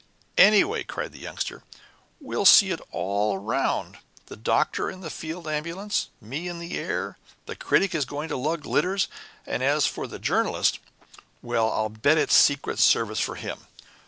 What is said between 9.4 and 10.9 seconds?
and as for the Journalist